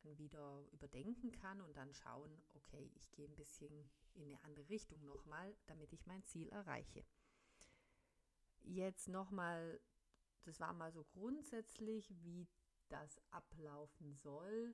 dann 0.03 0.17
wieder 0.17 0.65
überdenken 0.71 1.31
kann 1.31 1.61
und 1.61 1.75
dann 1.77 1.93
schauen, 1.93 2.41
okay, 2.53 2.91
ich 2.95 3.11
gehe 3.11 3.27
ein 3.27 3.35
bisschen 3.35 3.89
in 4.13 4.25
eine 4.25 4.43
andere 4.43 4.69
Richtung 4.69 5.03
nochmal, 5.05 5.55
damit 5.67 5.93
ich 5.93 6.05
mein 6.05 6.23
Ziel 6.23 6.49
erreiche. 6.49 7.05
Jetzt 8.63 9.07
nochmal, 9.07 9.79
das 10.43 10.59
war 10.59 10.73
mal 10.73 10.91
so 10.91 11.03
grundsätzlich, 11.03 12.11
wie 12.23 12.47
das 12.89 13.21
ablaufen 13.31 14.15
soll. 14.15 14.73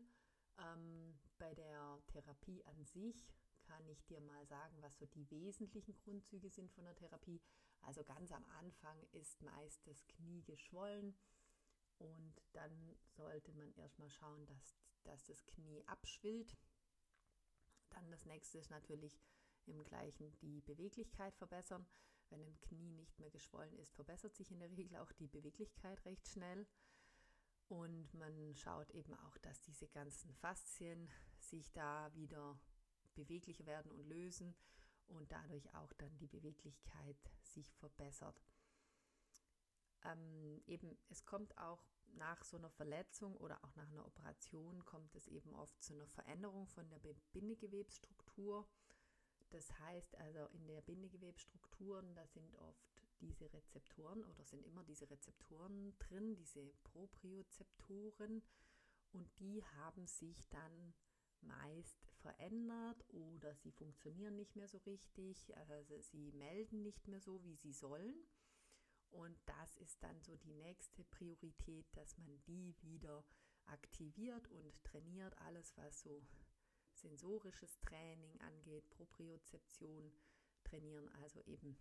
Ähm, 0.60 1.18
bei 1.38 1.54
der 1.54 2.02
Therapie 2.08 2.64
an 2.66 2.86
sich 2.86 3.28
kann 3.62 3.88
ich 3.90 4.06
dir 4.06 4.22
mal 4.22 4.46
sagen, 4.46 4.82
was 4.82 4.98
so 4.98 5.06
die 5.06 5.30
wesentlichen 5.30 5.96
Grundzüge 5.96 6.50
sind 6.50 6.72
von 6.72 6.86
der 6.86 6.96
Therapie. 6.96 7.42
Also 7.82 8.04
ganz 8.04 8.32
am 8.32 8.46
Anfang 8.60 8.98
ist 9.12 9.42
meist 9.42 9.86
das 9.86 10.08
Knie 10.08 10.42
geschwollen 10.44 11.16
und 12.00 12.34
dann 12.54 12.96
sollte 13.16 13.52
man 13.54 13.74
erstmal 13.76 14.10
schauen, 14.10 14.46
dass, 14.46 14.76
dass 15.04 15.26
das 15.26 15.46
Knie 15.46 15.84
abschwillt. 15.86 16.58
Dann 17.90 18.10
das 18.12 18.26
nächste 18.26 18.58
ist 18.58 18.70
natürlich 18.70 19.20
im 19.66 19.84
gleichen 19.84 20.32
die 20.40 20.62
Beweglichkeit 20.62 21.36
verbessern. 21.36 21.86
Wenn 22.30 22.44
ein 22.44 22.60
Knie 22.60 22.92
nicht 22.92 23.20
mehr 23.20 23.30
geschwollen 23.30 23.78
ist, 23.78 23.94
verbessert 23.94 24.36
sich 24.36 24.52
in 24.52 24.60
der 24.60 24.72
Regel 24.72 24.98
auch 24.98 25.12
die 25.14 25.28
Beweglichkeit 25.28 26.04
recht 26.06 26.28
schnell. 26.28 26.68
Und 27.70 28.14
man 28.14 28.56
schaut 28.56 28.90
eben 28.92 29.14
auch, 29.14 29.38
dass 29.40 29.62
diese 29.62 29.88
ganzen 29.88 30.34
Faszien 30.36 31.10
sich 31.40 31.72
da 31.74 32.14
wieder 32.14 32.58
beweglicher 33.14 33.66
werden 33.66 33.92
und 33.92 34.08
lösen 34.08 34.56
und 35.08 35.32
dadurch 35.32 35.74
auch 35.76 35.92
dann 35.94 36.18
die 36.18 36.28
Beweglichkeit 36.28 37.18
sich 37.42 37.74
verbessert. 37.76 38.42
Ähm, 40.04 40.62
eben, 40.66 40.98
es 41.10 41.26
kommt 41.26 41.58
auch 41.58 41.84
nach 42.14 42.44
so 42.44 42.58
einer 42.58 42.70
Verletzung 42.70 43.36
oder 43.38 43.64
auch 43.64 43.76
nach 43.76 43.90
einer 43.92 44.06
Operation 44.06 44.86
kommt 44.86 45.14
es 45.16 45.28
eben 45.28 45.54
oft 45.54 45.82
zu 45.82 45.94
einer 45.94 46.08
Veränderung 46.08 46.68
von 46.68 46.90
der 46.90 47.00
Bindegewebsstruktur. 47.34 48.68
Das 49.50 49.78
heißt 49.80 50.16
also 50.18 50.46
in 50.54 50.68
der 50.68 50.82
Bindegewebsstrukturen, 50.82 52.16
da 52.16 52.26
sind 52.28 52.56
oft 52.56 52.97
diese 53.20 53.52
Rezeptoren 53.52 54.24
oder 54.24 54.44
sind 54.46 54.66
immer 54.66 54.84
diese 54.84 55.10
Rezeptoren 55.10 55.98
drin, 56.00 56.36
diese 56.36 56.74
Propriozeptoren 56.84 58.44
und 59.14 59.40
die 59.40 59.64
haben 59.64 60.06
sich 60.08 60.46
dann 60.50 60.94
meist 61.42 62.12
verändert 62.22 63.04
oder 63.10 63.56
sie 63.56 63.72
funktionieren 63.72 64.36
nicht 64.36 64.56
mehr 64.56 64.68
so 64.68 64.78
richtig, 64.80 65.56
also 65.58 66.00
sie 66.02 66.32
melden 66.32 66.82
nicht 66.82 67.08
mehr 67.08 67.22
so, 67.22 67.44
wie 67.44 67.56
sie 67.56 67.74
sollen. 67.74 68.16
Und 69.10 69.38
das 69.46 69.78
ist 69.78 70.04
dann 70.04 70.22
so 70.22 70.36
die 70.36 70.54
nächste 70.54 71.04
Priorität, 71.06 71.86
dass 71.94 72.18
man 72.18 72.42
die 72.46 72.76
wieder 72.82 73.24
aktiviert 73.66 74.48
und 74.50 74.84
trainiert. 74.84 75.38
Alles, 75.40 75.76
was 75.78 76.02
so 76.02 76.26
sensorisches 76.94 77.80
Training 77.80 78.40
angeht, 78.42 78.90
Propriozeption 78.90 80.12
trainieren, 80.64 81.08
also 81.22 81.40
eben 81.42 81.78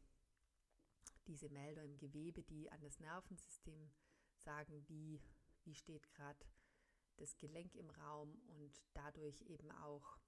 diese 1.26 1.48
Melder 1.48 1.82
im 1.82 1.98
Gewebe, 1.98 2.42
die 2.42 2.70
an 2.70 2.80
das 2.80 3.00
Nervensystem 3.00 3.90
sagen, 4.36 4.84
wie, 4.88 5.20
wie 5.64 5.74
steht 5.74 6.08
gerade 6.10 6.44
das 7.16 7.36
Gelenk 7.38 7.74
im 7.74 7.90
Raum 7.90 8.38
und 8.48 8.82
dadurch 8.92 9.42
eben 9.42 9.70
auch 9.70 10.18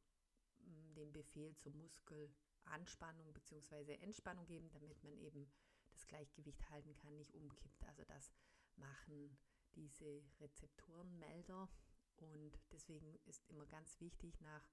mm, 0.59 0.95
den 0.95 1.13
Befehl 1.13 1.55
zur 1.57 1.73
Muskelanspannung 1.73 3.33
bzw. 3.33 3.95
Entspannung 3.95 4.47
geben, 4.47 4.71
damit 4.71 5.03
man 5.05 5.15
eben 5.19 5.51
das 5.91 6.07
Gleichgewicht 6.07 6.69
halten 6.71 6.95
kann, 6.97 7.17
nicht 7.17 7.35
umkippt. 7.35 7.85
Also 7.85 8.05
das 8.05 8.33
machen 8.77 9.37
diese 9.75 10.23
Rezeptorenmelder 10.41 11.69
und 12.17 12.59
deswegen 12.73 13.19
ist 13.27 13.47
immer 13.49 13.67
ganz 13.67 14.01
wichtig 14.01 14.41
nach 14.41 14.69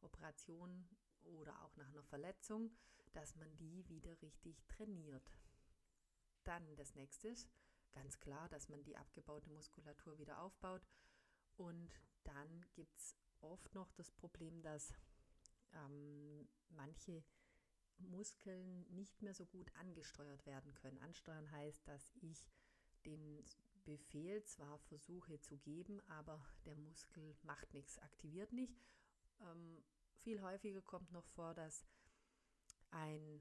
Operationen 0.00 0.88
oder 1.22 1.62
auch 1.62 1.76
nach 1.76 1.88
einer 1.88 2.02
Verletzung, 2.02 2.70
dass 3.12 3.36
man 3.36 3.56
die 3.56 3.88
wieder 3.88 4.20
richtig 4.22 4.62
trainiert. 4.66 5.32
Dann 6.44 6.76
das 6.76 6.94
nächste 6.94 7.28
ist 7.28 7.48
ganz 7.92 8.18
klar, 8.18 8.48
dass 8.48 8.68
man 8.68 8.82
die 8.82 8.96
abgebaute 8.96 9.50
Muskulatur 9.50 10.18
wieder 10.18 10.40
aufbaut. 10.40 10.86
Und 11.56 11.92
dann 12.24 12.66
gibt 12.74 12.96
es 12.98 13.16
oft 13.40 13.74
noch 13.74 13.92
das 13.92 14.10
Problem, 14.10 14.62
dass 14.62 14.92
ähm, 15.72 16.48
manche 16.68 17.22
Muskeln 17.98 18.86
nicht 18.94 19.20
mehr 19.22 19.34
so 19.34 19.46
gut 19.46 19.70
angesteuert 19.76 20.46
werden 20.46 20.74
können. 20.74 20.98
Ansteuern 20.98 21.50
heißt, 21.50 21.86
dass 21.86 22.12
ich 22.20 22.46
den 23.04 23.44
Befehl 23.84 24.42
zwar 24.44 24.78
versuche 24.78 25.40
zu 25.40 25.58
geben, 25.58 26.00
aber 26.08 26.44
der 26.64 26.76
Muskel 26.76 27.36
macht 27.42 27.72
nichts, 27.74 27.98
aktiviert 27.98 28.52
nicht. 28.52 28.80
Ähm, 29.40 29.82
viel 30.18 30.40
häufiger 30.42 30.82
kommt 30.82 31.10
noch 31.12 31.26
vor, 31.28 31.54
dass 31.54 31.86
ein 32.90 33.40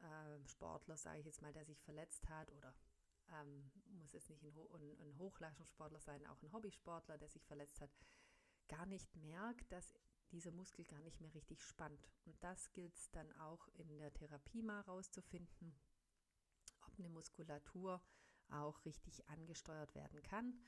äh, 0.00 0.46
Sportler, 0.46 0.96
sage 0.96 1.20
ich 1.20 1.26
jetzt 1.26 1.42
mal, 1.42 1.52
der 1.52 1.64
sich 1.64 1.80
verletzt 1.80 2.28
hat 2.28 2.52
oder 2.52 2.74
ähm, 3.32 3.70
muss 4.00 4.12
jetzt 4.12 4.30
nicht 4.30 4.42
ein, 4.42 4.54
Ho 4.54 4.68
ein, 4.74 5.18
Hochleistungssportler 5.18 6.00
sein, 6.00 6.26
auch 6.26 6.42
ein 6.42 6.52
Hobbysportler, 6.52 7.18
der 7.18 7.28
sich 7.28 7.44
verletzt 7.44 7.80
hat, 7.80 7.90
gar 8.68 8.86
nicht 8.86 9.14
merkt, 9.16 9.70
dass 9.72 9.94
dieser 10.30 10.52
Muskel 10.52 10.84
gar 10.84 11.00
nicht 11.00 11.20
mehr 11.20 11.34
richtig 11.34 11.62
spannt. 11.62 12.10
Und 12.26 12.42
das 12.42 12.72
gilt 12.72 12.94
es 12.94 13.10
dann 13.10 13.32
auch 13.34 13.68
in 13.74 13.88
der 13.98 14.12
Therapie 14.12 14.62
mal 14.62 14.80
rauszufinden, 14.82 15.74
ob 16.86 16.98
eine 16.98 17.08
Muskulatur 17.08 18.02
auch 18.50 18.84
richtig 18.84 19.26
angesteuert 19.28 19.94
werden 19.94 20.22
kann. 20.22 20.58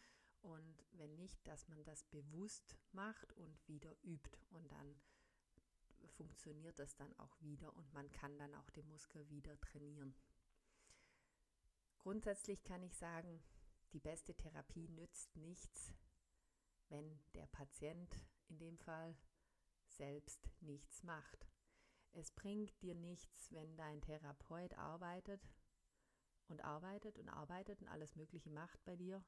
Und 0.43 0.85
wenn 0.93 1.15
nicht, 1.17 1.47
dass 1.47 1.69
man 1.69 1.85
das 1.85 2.05
bewusst 2.05 2.77
macht 2.93 3.33
und 3.35 3.69
wieder 3.69 3.95
übt. 4.03 4.39
Und 4.51 4.71
dann 4.73 5.01
funktioniert 6.09 6.79
das 6.79 6.95
dann 6.97 7.15
auch 7.19 7.41
wieder 7.41 7.75
und 7.77 7.93
man 7.93 8.11
kann 8.13 8.39
dann 8.39 8.55
auch 8.55 8.71
den 8.71 8.89
Muskel 8.89 9.29
wieder 9.31 9.59
trainieren. 9.61 10.15
Grundsätzlich 11.99 12.63
kann 12.63 12.83
ich 12.83 12.97
sagen, 12.97 13.43
die 13.93 14.01
beste 14.01 14.35
Therapie 14.35 14.89
nützt 14.89 15.37
nichts, 15.37 15.93
wenn 16.89 17.21
der 17.35 17.47
Patient 17.47 18.17
in 18.49 18.59
dem 18.59 18.79
Fall 18.79 19.17
selbst 19.87 20.49
nichts 20.61 21.03
macht. 21.03 21.47
Es 22.13 22.31
bringt 22.33 22.81
dir 22.83 22.95
nichts, 22.95 23.53
wenn 23.53 23.77
dein 23.77 24.01
Therapeut 24.01 24.75
arbeitet 24.75 25.49
und 26.49 26.63
arbeitet 26.65 27.19
und 27.19 27.29
arbeitet 27.29 27.81
und 27.81 27.89
alles 27.89 28.17
Mögliche 28.17 28.51
macht 28.51 28.83
bei 28.85 28.97
dir, 28.97 29.25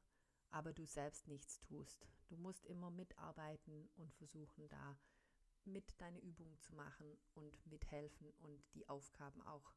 aber 0.50 0.72
du 0.72 0.86
selbst 0.86 1.28
nichts 1.28 1.60
tust. 1.60 2.08
Du 2.28 2.36
musst 2.36 2.66
immer 2.66 2.90
mitarbeiten 2.90 3.88
und 3.96 4.12
versuchen, 4.14 4.68
da 4.68 4.98
mit 5.64 6.00
deine 6.00 6.20
Übungen 6.20 6.58
zu 6.60 6.74
machen 6.74 7.16
und 7.34 7.64
mithelfen 7.66 8.30
und 8.40 8.62
die 8.74 8.88
Aufgaben 8.88 9.42
auch 9.42 9.74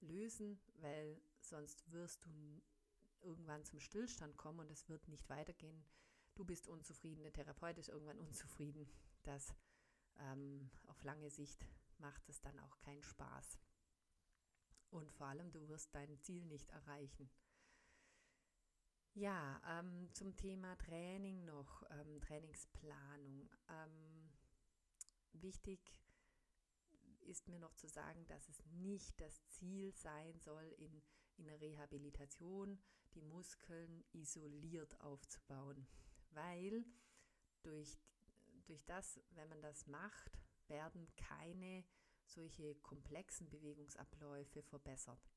lösen, 0.00 0.60
weil 0.80 1.20
sonst 1.40 1.90
wirst 1.92 2.24
du 2.24 2.62
irgendwann 3.20 3.64
zum 3.64 3.80
Stillstand 3.80 4.36
kommen 4.36 4.60
und 4.60 4.70
es 4.70 4.88
wird 4.88 5.08
nicht 5.08 5.28
weitergehen. 5.28 5.84
Du 6.34 6.44
bist 6.44 6.66
unzufrieden, 6.66 7.22
der 7.22 7.32
Therapeut 7.32 7.78
ist 7.78 7.88
irgendwann 7.88 8.18
unzufrieden. 8.18 8.88
Das 9.22 9.54
ähm, 10.18 10.70
auf 10.86 11.02
lange 11.04 11.30
Sicht 11.30 11.66
macht 11.98 12.28
es 12.28 12.40
dann 12.40 12.58
auch 12.60 12.78
keinen 12.80 13.02
Spaß. 13.02 13.58
Und 14.90 15.10
vor 15.12 15.28
allem, 15.28 15.50
du 15.52 15.68
wirst 15.68 15.94
dein 15.94 16.18
Ziel 16.20 16.44
nicht 16.44 16.70
erreichen. 16.70 17.30
Ja, 19.14 19.60
ähm, 19.66 20.08
zum 20.12 20.36
Thema 20.36 20.76
Training 20.76 21.44
noch, 21.44 21.82
ähm, 21.90 22.20
Trainingsplanung. 22.20 23.50
Wichtig 25.32 25.80
ist 27.20 27.48
mir 27.48 27.58
noch 27.58 27.74
zu 27.74 27.88
sagen, 27.88 28.26
dass 28.26 28.48
es 28.48 28.64
nicht 28.66 29.20
das 29.20 29.44
Ziel 29.46 29.92
sein 29.94 30.38
soll, 30.40 30.66
in, 30.78 31.02
in 31.36 31.46
der 31.46 31.60
Rehabilitation 31.60 32.78
die 33.14 33.22
Muskeln 33.22 34.04
isoliert 34.12 35.00
aufzubauen, 35.00 35.86
weil 36.30 36.84
durch, 37.62 37.98
durch 38.66 38.84
das, 38.84 39.20
wenn 39.30 39.48
man 39.48 39.60
das 39.62 39.86
macht, 39.86 40.38
werden 40.68 41.06
keine 41.16 41.84
solche 42.24 42.74
komplexen 42.76 43.48
Bewegungsabläufe 43.50 44.62
verbessert. 44.62 45.30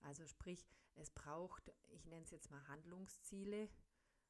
Also 0.00 0.26
sprich, 0.26 0.68
es 0.94 1.10
braucht, 1.10 1.72
ich 1.88 2.06
nenne 2.06 2.24
es 2.24 2.30
jetzt 2.30 2.50
mal 2.50 2.66
Handlungsziele. 2.68 3.68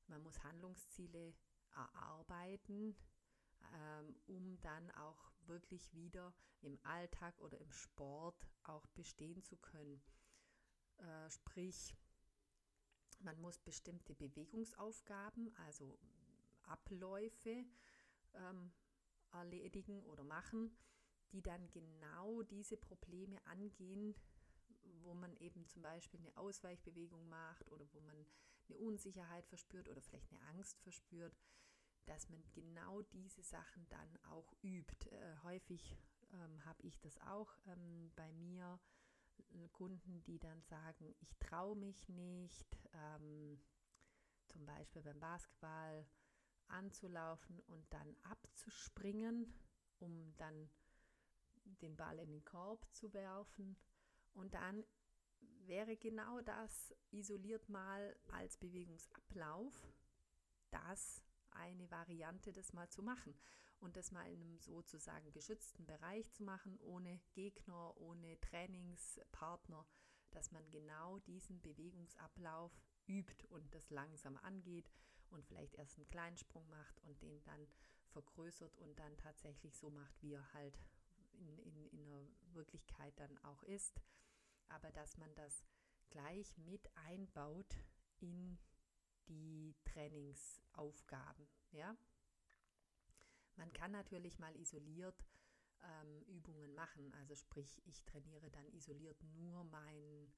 Man 0.06 0.22
muss 0.22 0.42
Handlungsziele 0.42 1.34
erarbeiten, 1.74 2.96
um 4.26 4.60
dann 4.60 4.90
auch 4.92 5.32
wirklich 5.46 5.92
wieder 5.94 6.32
im 6.62 6.78
Alltag 6.84 7.38
oder 7.40 7.58
im 7.58 7.72
Sport 7.72 8.46
auch 8.64 8.86
bestehen 8.88 9.42
zu 9.42 9.56
können. 9.56 10.00
Äh, 10.98 11.30
sprich, 11.30 11.94
man 13.20 13.40
muss 13.40 13.58
bestimmte 13.58 14.14
Bewegungsaufgaben, 14.14 15.54
also 15.66 15.98
Abläufe 16.64 17.64
ähm, 18.34 18.72
erledigen 19.32 20.04
oder 20.04 20.24
machen, 20.24 20.76
die 21.32 21.42
dann 21.42 21.70
genau 21.70 22.42
diese 22.42 22.76
Probleme 22.76 23.44
angehen, 23.46 24.14
wo 25.02 25.14
man 25.14 25.36
eben 25.36 25.66
zum 25.66 25.82
Beispiel 25.82 26.20
eine 26.20 26.36
Ausweichbewegung 26.36 27.28
macht 27.28 27.70
oder 27.70 27.86
wo 27.92 28.00
man 28.00 28.26
eine 28.68 28.78
Unsicherheit 28.78 29.46
verspürt 29.46 29.88
oder 29.88 30.00
vielleicht 30.00 30.30
eine 30.32 30.42
Angst 30.48 30.80
verspürt, 30.80 31.36
dass 32.08 32.28
man 32.28 32.42
genau 32.52 33.02
diese 33.02 33.42
Sachen 33.42 33.88
dann 33.88 34.16
auch 34.30 34.52
übt. 34.62 35.10
Äh, 35.10 35.36
häufig 35.42 35.96
ähm, 36.32 36.64
habe 36.64 36.82
ich 36.82 36.98
das 37.00 37.18
auch 37.18 37.52
ähm, 37.66 38.10
bei 38.16 38.32
mir, 38.32 38.80
äh, 39.52 39.68
Kunden, 39.68 40.22
die 40.24 40.38
dann 40.38 40.62
sagen, 40.62 41.14
ich 41.20 41.36
traue 41.38 41.76
mich 41.76 42.08
nicht, 42.08 42.78
ähm, 42.92 43.60
zum 44.46 44.64
Beispiel 44.64 45.02
beim 45.02 45.20
Basketball 45.20 46.06
anzulaufen 46.68 47.60
und 47.60 47.92
dann 47.92 48.16
abzuspringen, 48.22 49.54
um 49.98 50.34
dann 50.36 50.70
den 51.82 51.96
Ball 51.96 52.18
in 52.18 52.30
den 52.30 52.44
Korb 52.44 52.86
zu 52.92 53.12
werfen. 53.12 53.76
Und 54.34 54.54
dann 54.54 54.84
wäre 55.66 55.96
genau 55.96 56.40
das 56.40 56.94
isoliert 57.10 57.68
mal 57.68 58.16
als 58.32 58.56
Bewegungsablauf 58.56 59.92
das 60.70 61.22
eine 61.58 61.90
Variante, 61.90 62.52
das 62.52 62.72
mal 62.72 62.88
zu 62.88 63.02
machen 63.02 63.34
und 63.80 63.96
das 63.96 64.10
mal 64.10 64.26
in 64.30 64.42
einem 64.42 64.58
sozusagen 64.58 65.32
geschützten 65.32 65.86
Bereich 65.86 66.30
zu 66.32 66.42
machen, 66.42 66.78
ohne 66.80 67.20
Gegner, 67.32 67.96
ohne 67.96 68.40
Trainingspartner, 68.40 69.86
dass 70.30 70.50
man 70.50 70.70
genau 70.70 71.18
diesen 71.20 71.60
Bewegungsablauf 71.60 72.72
übt 73.06 73.46
und 73.48 73.74
das 73.74 73.90
langsam 73.90 74.36
angeht 74.38 74.90
und 75.30 75.44
vielleicht 75.46 75.74
erst 75.74 75.96
einen 75.96 76.08
kleinen 76.08 76.36
Sprung 76.36 76.68
macht 76.68 77.00
und 77.00 77.22
den 77.22 77.42
dann 77.44 77.66
vergrößert 78.08 78.76
und 78.78 78.98
dann 78.98 79.16
tatsächlich 79.16 79.76
so 79.76 79.90
macht, 79.90 80.22
wie 80.22 80.32
er 80.32 80.52
halt 80.54 80.78
in, 81.32 81.58
in, 81.58 81.86
in 81.86 82.04
der 82.04 82.26
Wirklichkeit 82.52 83.18
dann 83.18 83.36
auch 83.38 83.62
ist. 83.64 84.00
Aber 84.68 84.90
dass 84.92 85.16
man 85.16 85.34
das 85.34 85.64
gleich 86.10 86.56
mit 86.58 86.88
einbaut 86.96 87.76
in 88.20 88.58
die 89.28 89.74
Trainingsaufgaben. 89.84 91.46
Ja? 91.72 91.96
Man 93.56 93.72
kann 93.72 93.92
natürlich 93.92 94.38
mal 94.38 94.54
isoliert 94.56 95.24
ähm, 95.82 96.22
Übungen 96.22 96.74
machen. 96.74 97.12
Also 97.14 97.34
sprich, 97.34 97.82
ich 97.86 98.04
trainiere 98.04 98.50
dann 98.50 98.68
isoliert 98.72 99.22
nur 99.22 99.64
meinen 99.64 100.32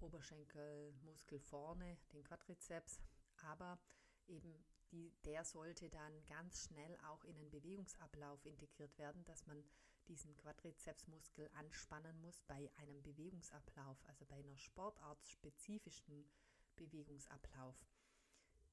Oberschenkelmuskel 0.00 1.40
vorne, 1.40 1.98
den 2.12 2.22
Quadrizeps, 2.24 3.00
aber 3.42 3.78
eben 4.26 4.64
die, 4.90 5.12
der 5.24 5.44
sollte 5.44 5.88
dann 5.88 6.24
ganz 6.26 6.64
schnell 6.64 6.96
auch 7.08 7.24
in 7.24 7.36
den 7.36 7.50
Bewegungsablauf 7.50 8.44
integriert 8.44 8.96
werden, 8.98 9.24
dass 9.24 9.46
man 9.46 9.64
diesen 10.08 10.36
Quadrizepsmuskel 10.36 11.48
anspannen 11.54 12.20
muss 12.20 12.42
bei 12.42 12.70
einem 12.76 13.02
Bewegungsablauf, 13.02 14.04
also 14.06 14.24
bei 14.26 14.36
einer 14.36 14.58
sportartspezifischen 14.58 16.28
Bewegungsablauf, 16.76 17.76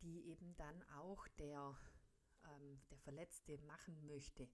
die 0.02 0.28
eben 0.28 0.56
dann 0.58 0.84
auch 1.00 1.28
der, 1.40 1.78
ähm, 2.46 2.82
der 2.90 3.00
Verletzte 3.00 3.58
machen 3.60 4.06
möchte. 4.06 4.48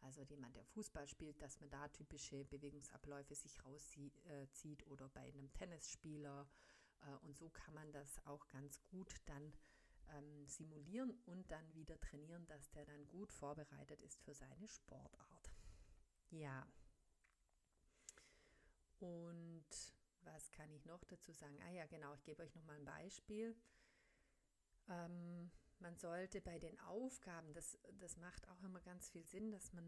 Also 0.00 0.22
jemand, 0.22 0.56
der 0.56 0.64
Fußball 0.64 1.06
spielt, 1.06 1.40
dass 1.40 1.60
man 1.60 1.70
da 1.70 1.88
typische 1.88 2.44
Bewegungsabläufe 2.46 3.34
sich 3.34 3.64
rauszieht 3.64 4.20
äh, 4.26 4.84
oder 4.86 5.08
bei 5.10 5.20
einem 5.20 5.52
Tennisspieler. 5.52 6.48
Äh, 7.02 7.26
und 7.26 7.36
so 7.36 7.48
kann 7.50 7.74
man 7.74 7.92
das 7.92 8.24
auch 8.26 8.48
ganz 8.48 8.82
gut 8.90 9.14
dann 9.26 9.52
ähm, 10.10 10.46
simulieren 10.46 11.10
und 11.26 11.50
dann 11.50 11.74
wieder 11.74 11.98
trainieren, 12.00 12.46
dass 12.46 12.70
der 12.72 12.84
dann 12.84 13.06
gut 13.08 13.32
vorbereitet 13.32 14.00
ist 14.02 14.20
für 14.22 14.34
seine 14.34 14.68
Sportart. 14.68 15.52
Ja. 16.30 16.66
Und 18.98 19.66
was 20.22 20.50
kann 20.52 20.72
ich 20.72 20.84
noch 20.84 21.04
dazu 21.04 21.32
sagen? 21.32 21.58
Ah 21.62 21.70
ja, 21.70 21.86
genau, 21.86 22.14
ich 22.14 22.24
gebe 22.24 22.42
euch 22.42 22.54
noch 22.54 22.64
mal 22.64 22.76
ein 22.76 22.84
Beispiel. 22.84 23.56
Ähm, 24.88 25.50
man 25.82 25.96
sollte 25.96 26.40
bei 26.40 26.58
den 26.60 26.78
Aufgaben, 26.80 27.52
das, 27.54 27.76
das 27.98 28.16
macht 28.16 28.48
auch 28.48 28.62
immer 28.62 28.80
ganz 28.80 29.10
viel 29.10 29.24
Sinn, 29.24 29.50
dass 29.50 29.72
man, 29.72 29.84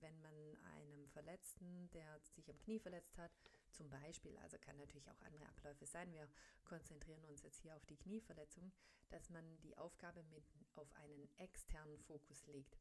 wenn 0.00 0.20
man 0.20 0.34
einem 0.74 1.08
Verletzten, 1.08 1.90
der 1.92 2.20
sich 2.34 2.50
am 2.50 2.58
Knie 2.58 2.78
verletzt 2.78 3.16
hat, 3.16 3.32
zum 3.72 3.88
Beispiel, 3.88 4.36
also 4.38 4.58
kann 4.58 4.76
natürlich 4.76 5.10
auch 5.10 5.20
andere 5.22 5.46
Abläufe 5.48 5.86
sein, 5.86 6.12
wir 6.12 6.28
konzentrieren 6.64 7.24
uns 7.24 7.42
jetzt 7.42 7.60
hier 7.62 7.74
auf 7.74 7.86
die 7.86 7.96
Knieverletzung, 7.96 8.70
dass 9.08 9.30
man 9.30 9.60
die 9.62 9.76
Aufgabe 9.78 10.22
mit 10.24 10.44
auf 10.74 10.92
einen 10.96 11.28
externen 11.38 11.98
Fokus 12.00 12.46
legt. 12.46 12.76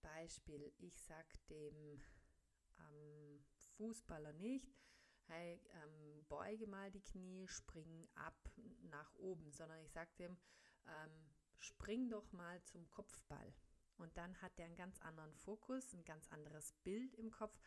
Beispiel, 0.00 0.72
ich 0.78 1.00
sage 1.02 1.36
dem 1.50 2.00
ähm, 2.78 3.44
Fußballer 3.76 4.32
nicht, 4.34 4.72
hey, 5.26 5.60
ähm, 5.82 6.24
beuge 6.28 6.66
mal 6.66 6.90
die 6.90 7.02
Knie, 7.02 7.48
spring 7.48 8.08
ab 8.14 8.50
nach 8.82 9.12
oben, 9.16 9.50
sondern 9.50 9.80
ich 9.80 9.90
sage 9.90 10.10
dem, 10.18 10.36
ähm, 10.88 11.30
spring 11.56 12.08
doch 12.08 12.32
mal 12.32 12.62
zum 12.64 12.88
Kopfball. 12.90 13.54
Und 13.96 14.16
dann 14.16 14.40
hat 14.40 14.58
er 14.58 14.66
einen 14.66 14.76
ganz 14.76 15.00
anderen 15.00 15.34
Fokus, 15.34 15.92
ein 15.92 16.04
ganz 16.04 16.28
anderes 16.28 16.72
Bild 16.84 17.14
im 17.14 17.30
Kopf 17.30 17.58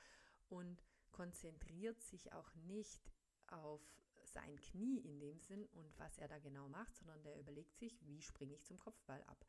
und 0.49 0.81
konzentriert 1.11 2.01
sich 2.01 2.31
auch 2.31 2.53
nicht 2.55 3.11
auf 3.47 3.81
sein 4.23 4.55
Knie 4.61 4.99
in 4.99 5.19
dem 5.19 5.39
Sinn 5.39 5.65
und 5.73 5.99
was 5.99 6.17
er 6.17 6.27
da 6.27 6.39
genau 6.39 6.69
macht, 6.69 6.95
sondern 6.95 7.21
der 7.23 7.37
überlegt 7.37 7.75
sich, 7.77 7.99
wie 8.05 8.21
springe 8.21 8.53
ich 8.53 8.63
zum 8.63 8.79
Kopfball 8.79 9.21
ab. 9.23 9.45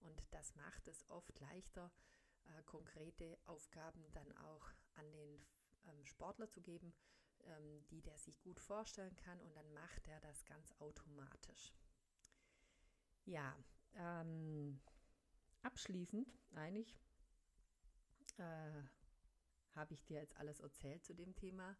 Und 0.00 0.22
das 0.30 0.54
macht 0.56 0.86
es 0.88 1.08
oft 1.10 1.38
leichter, 1.40 1.90
äh, 2.46 2.62
konkrete 2.62 3.38
Aufgaben 3.44 4.04
dann 4.12 4.32
auch 4.38 4.70
an 4.94 5.10
den 5.12 5.44
ähm, 5.86 6.04
Sportler 6.04 6.48
zu 6.48 6.60
geben, 6.60 6.94
ähm, 7.44 7.84
die 7.90 8.02
der 8.02 8.18
sich 8.18 8.40
gut 8.40 8.60
vorstellen 8.60 9.16
kann 9.16 9.40
und 9.40 9.54
dann 9.56 9.72
macht 9.72 10.06
er 10.08 10.20
das 10.20 10.44
ganz 10.44 10.72
automatisch. 10.78 11.72
Ja, 13.26 13.56
ähm, 13.94 14.80
abschließend 15.62 16.28
eigentlich 16.52 16.94
äh, 18.36 18.82
habe 19.74 19.94
ich 19.94 20.04
dir 20.04 20.20
jetzt 20.20 20.36
alles 20.36 20.60
erzählt 20.60 21.04
zu 21.04 21.14
dem 21.14 21.34
Thema. 21.34 21.76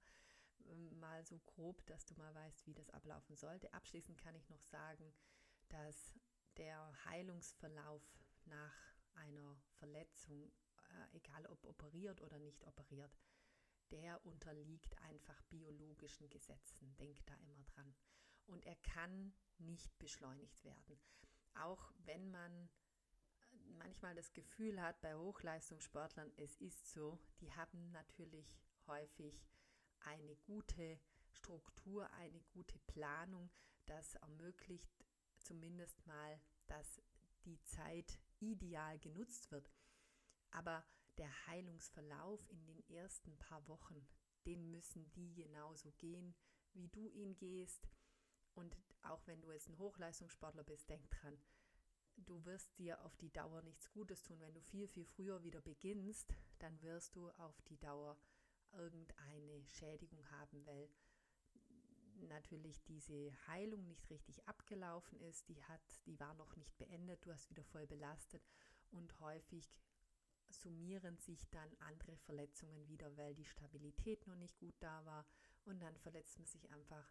Ähm, 0.66 0.98
mal 0.98 1.24
so 1.24 1.38
grob, 1.46 1.84
dass 1.86 2.06
du 2.06 2.14
mal 2.14 2.34
weißt, 2.34 2.66
wie 2.66 2.74
das 2.74 2.90
ablaufen 2.90 3.36
sollte. 3.36 3.72
Abschließend 3.74 4.18
kann 4.18 4.34
ich 4.34 4.48
noch 4.48 4.62
sagen, 4.62 5.12
dass 5.68 6.14
der 6.56 7.04
Heilungsverlauf 7.04 8.02
nach 8.46 8.74
einer 9.14 9.56
Verletzung, 9.76 10.50
äh, 10.88 11.16
egal 11.16 11.46
ob 11.46 11.64
operiert 11.64 12.22
oder 12.22 12.38
nicht 12.38 12.64
operiert, 12.64 13.18
der 13.90 14.24
unterliegt 14.24 14.98
einfach 15.02 15.42
biologischen 15.42 16.30
Gesetzen. 16.30 16.96
Denk 16.96 17.24
da 17.26 17.34
immer 17.36 17.62
dran. 17.64 17.94
Und 18.46 18.64
er 18.64 18.76
kann 18.76 19.34
nicht 19.58 19.98
beschleunigt 19.98 20.64
werden. 20.64 20.98
Auch 21.54 21.92
wenn 22.04 22.30
man 22.30 22.68
manchmal 23.78 24.14
das 24.14 24.32
Gefühl 24.32 24.80
hat 24.80 25.00
bei 25.00 25.14
Hochleistungssportlern, 25.14 26.32
es 26.36 26.56
ist 26.56 26.92
so, 26.92 27.18
die 27.40 27.52
haben 27.52 27.90
natürlich 27.92 28.56
häufig 28.86 29.46
eine 30.00 30.36
gute 30.36 30.98
Struktur, 31.30 32.10
eine 32.12 32.40
gute 32.52 32.78
Planung, 32.80 33.50
das 33.86 34.14
ermöglicht 34.16 34.90
zumindest 35.38 36.06
mal, 36.06 36.40
dass 36.66 37.02
die 37.44 37.60
Zeit 37.62 38.18
ideal 38.40 38.98
genutzt 38.98 39.50
wird. 39.50 39.70
Aber 40.50 40.84
der 41.18 41.46
Heilungsverlauf 41.46 42.48
in 42.50 42.66
den 42.66 42.88
ersten 42.88 43.36
paar 43.38 43.66
Wochen, 43.68 44.06
den 44.46 44.70
müssen 44.70 45.10
die 45.12 45.34
genauso 45.34 45.92
gehen, 45.92 46.34
wie 46.72 46.88
du 46.88 47.08
ihn 47.08 47.36
gehst. 47.36 47.88
Und 48.54 48.76
auch 49.04 49.26
wenn 49.26 49.40
du 49.40 49.52
jetzt 49.52 49.68
ein 49.68 49.78
Hochleistungssportler 49.78 50.64
bist, 50.64 50.88
denk 50.88 51.10
dran, 51.10 51.38
du 52.16 52.44
wirst 52.44 52.78
dir 52.78 53.04
auf 53.04 53.16
die 53.16 53.32
Dauer 53.32 53.62
nichts 53.62 53.90
Gutes 53.90 54.22
tun. 54.22 54.40
Wenn 54.40 54.54
du 54.54 54.60
viel, 54.60 54.88
viel 54.88 55.04
früher 55.04 55.42
wieder 55.42 55.60
beginnst, 55.60 56.34
dann 56.58 56.80
wirst 56.82 57.16
du 57.16 57.30
auf 57.32 57.60
die 57.62 57.78
Dauer 57.78 58.16
irgendeine 58.72 59.64
Schädigung 59.66 60.28
haben, 60.30 60.64
weil 60.66 60.88
natürlich 62.28 62.82
diese 62.84 63.32
Heilung 63.46 63.86
nicht 63.86 64.08
richtig 64.10 64.46
abgelaufen 64.48 65.20
ist, 65.20 65.48
die 65.48 65.62
hat, 65.64 65.82
die 66.06 66.18
war 66.18 66.34
noch 66.34 66.56
nicht 66.56 66.76
beendet, 66.78 67.24
du 67.24 67.32
hast 67.32 67.50
wieder 67.50 67.64
voll 67.64 67.86
belastet. 67.86 68.42
Und 68.90 69.18
häufig 69.20 69.68
summieren 70.50 71.18
sich 71.18 71.48
dann 71.50 71.76
andere 71.80 72.16
Verletzungen 72.18 72.86
wieder, 72.88 73.16
weil 73.16 73.34
die 73.34 73.44
Stabilität 73.44 74.26
noch 74.26 74.36
nicht 74.36 74.56
gut 74.58 74.74
da 74.80 75.04
war. 75.04 75.26
Und 75.64 75.80
dann 75.80 75.96
verletzt 75.96 76.38
man 76.38 76.46
sich 76.46 76.70
einfach 76.70 77.10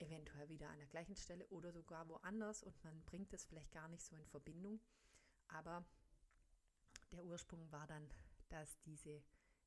eventuell 0.00 0.48
wieder 0.48 0.68
an 0.68 0.78
der 0.78 0.88
gleichen 0.88 1.16
Stelle 1.16 1.46
oder 1.48 1.72
sogar 1.72 2.08
woanders 2.08 2.62
und 2.62 2.82
man 2.84 3.02
bringt 3.04 3.32
es 3.32 3.44
vielleicht 3.44 3.72
gar 3.72 3.88
nicht 3.88 4.04
so 4.04 4.16
in 4.16 4.26
Verbindung. 4.26 4.80
Aber 5.48 5.84
der 7.12 7.24
Ursprung 7.24 7.70
war 7.70 7.86
dann, 7.86 8.08
dass 8.48 8.80
diese 8.80 9.22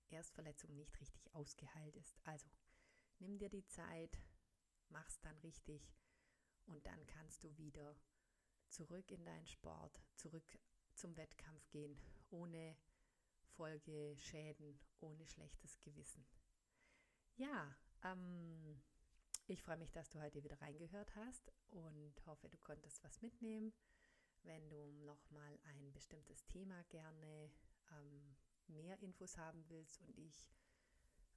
Erstverletzung 0.10 0.76
nicht 0.76 1.00
richtig 1.00 1.34
ausgeheilt 1.34 1.96
ist. 1.96 2.18
Also 2.24 2.50
nimm 3.20 3.38
dir 3.38 3.50
die 3.50 3.66
Zeit, 3.66 4.20
mach's 4.90 5.20
dann 5.22 5.38
richtig 5.40 5.94
und 6.66 6.86
dann 6.86 7.06
kannst 7.08 7.44
du 7.44 7.58
wieder 7.58 7.96
zurück 8.70 9.12
in 9.12 9.26
deinen 9.26 9.48
Sport, 9.48 10.02
zurück 10.16 10.60
zum 10.96 11.16
Wettkampf 11.18 11.70
gehen, 11.70 12.00
ohne 12.30 12.78
Folgeschäden, 13.56 14.80
ohne 15.00 15.26
schlechtes 15.28 15.80
Gewissen. 15.82 16.26
Ja, 17.36 17.76
ähm, 18.04 18.82
ich 19.48 19.62
freue 19.62 19.78
mich, 19.78 19.92
dass 19.92 20.10
du 20.10 20.22
heute 20.22 20.44
wieder 20.44 20.60
reingehört 20.62 21.14
hast 21.16 21.52
und 21.70 22.14
hoffe, 22.26 22.50
du 22.50 22.58
konntest 22.60 23.04
was 23.04 23.22
mitnehmen. 23.22 23.74
Wenn 24.44 24.70
du 24.70 24.92
nochmal 25.06 25.60
ein 25.64 25.92
bestimmtes 25.92 26.46
Thema 26.48 26.84
gerne 26.86 27.52
ähm, 27.92 28.36
mehr 28.68 28.98
Infos 29.00 29.38
haben 29.38 29.68
willst 29.70 30.02
und 30.02 30.18
ich 30.18 30.48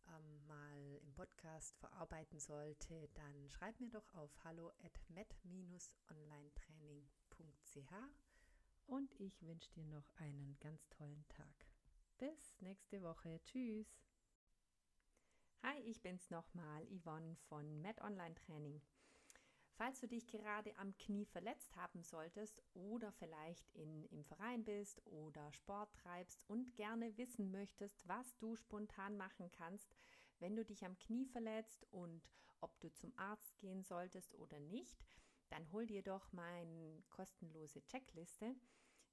ähm, 0.08 0.46
mal 0.46 1.00
im 1.02 1.12
Podcast 1.14 1.76
verarbeiten 1.78 2.38
sollte, 2.38 3.08
dann 3.14 3.50
schreib 3.50 3.80
mir 3.80 3.90
doch 3.90 4.14
auf 4.14 4.30
hallo 4.44 4.70
at 4.82 5.00
met-onlinetraining.ch 5.08 7.92
und 8.86 9.12
ich 9.20 9.42
wünsche 9.42 9.72
dir 9.72 9.86
noch 9.86 10.08
einen 10.16 10.56
ganz 10.60 10.88
tollen 10.90 11.26
Tag. 11.28 11.66
Bis 12.18 12.60
nächste 12.60 13.02
Woche. 13.02 13.40
Tschüss. 13.44 14.05
Hi, 15.68 15.80
ich 15.80 16.00
bin's 16.00 16.30
nochmal, 16.30 16.86
Yvonne 16.92 17.34
von 17.48 17.82
Met 17.82 18.00
Online 18.00 18.36
Training. 18.36 18.80
Falls 19.74 19.98
du 19.98 20.06
dich 20.06 20.28
gerade 20.28 20.72
am 20.78 20.96
Knie 20.96 21.24
verletzt 21.24 21.74
haben 21.74 22.04
solltest 22.04 22.62
oder 22.72 23.10
vielleicht 23.10 23.68
in, 23.74 24.04
im 24.12 24.22
Verein 24.22 24.62
bist 24.62 25.04
oder 25.06 25.52
Sport 25.52 25.92
treibst 25.92 26.48
und 26.48 26.76
gerne 26.76 27.18
wissen 27.18 27.50
möchtest, 27.50 28.06
was 28.06 28.36
du 28.36 28.54
spontan 28.54 29.16
machen 29.16 29.50
kannst, 29.50 29.92
wenn 30.38 30.54
du 30.54 30.64
dich 30.64 30.84
am 30.84 30.96
Knie 31.00 31.26
verletzt 31.26 31.84
und 31.90 32.30
ob 32.60 32.78
du 32.78 32.88
zum 32.92 33.12
Arzt 33.18 33.58
gehen 33.58 33.82
solltest 33.82 34.36
oder 34.36 34.60
nicht, 34.60 35.04
dann 35.48 35.72
hol 35.72 35.84
dir 35.84 36.04
doch 36.04 36.30
meine 36.30 37.02
kostenlose 37.10 37.84
Checkliste. 37.86 38.54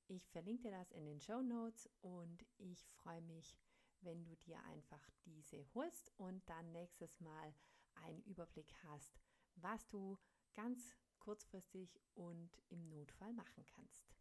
Ich 0.08 0.30
verlinke 0.30 0.70
dir 0.70 0.78
das 0.78 0.92
in 0.92 1.06
den 1.08 1.20
Show 1.20 1.42
Notes 1.42 1.90
und 2.02 2.46
ich 2.60 2.86
freue 3.02 3.22
mich, 3.22 3.58
wenn 4.04 4.24
du 4.24 4.36
dir 4.36 4.62
einfach 4.66 5.10
diese 5.26 5.66
holst 5.74 6.12
und 6.18 6.48
dann 6.50 6.72
nächstes 6.72 7.20
Mal 7.20 7.54
einen 7.96 8.22
Überblick 8.24 8.74
hast, 8.84 9.20
was 9.56 9.88
du 9.90 10.18
ganz 10.54 10.96
kurzfristig 11.20 12.00
und 12.16 12.50
im 12.70 12.90
Notfall 12.90 13.34
machen 13.34 13.66
kannst. 13.66 14.14